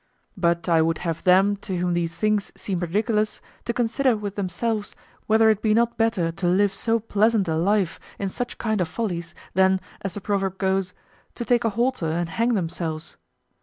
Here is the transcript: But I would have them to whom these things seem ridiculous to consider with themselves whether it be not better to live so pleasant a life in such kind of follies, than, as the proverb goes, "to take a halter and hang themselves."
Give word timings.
But 0.35 0.67
I 0.67 0.81
would 0.81 0.97
have 1.05 1.23
them 1.25 1.57
to 1.57 1.77
whom 1.77 1.93
these 1.93 2.15
things 2.15 2.51
seem 2.55 2.79
ridiculous 2.79 3.39
to 3.65 3.71
consider 3.71 4.17
with 4.17 4.33
themselves 4.33 4.95
whether 5.27 5.47
it 5.51 5.61
be 5.61 5.75
not 5.75 5.95
better 5.95 6.31
to 6.31 6.47
live 6.47 6.73
so 6.73 6.99
pleasant 6.99 7.47
a 7.47 7.55
life 7.55 7.99
in 8.17 8.27
such 8.29 8.57
kind 8.57 8.81
of 8.81 8.87
follies, 8.87 9.35
than, 9.53 9.79
as 10.01 10.15
the 10.15 10.21
proverb 10.21 10.57
goes, 10.57 10.95
"to 11.35 11.45
take 11.45 11.63
a 11.63 11.69
halter 11.69 12.09
and 12.09 12.29
hang 12.29 12.55
themselves." 12.55 13.15